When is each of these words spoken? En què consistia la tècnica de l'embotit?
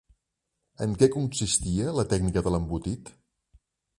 En 0.85 0.95
què 1.01 1.09
consistia 1.15 1.93
la 1.99 2.07
tècnica 2.15 2.45
de 2.47 2.55
l'embotit? 2.57 3.15